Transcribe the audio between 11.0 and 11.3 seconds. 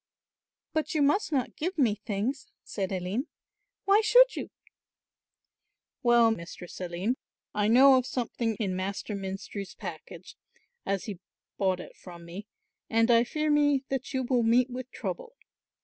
he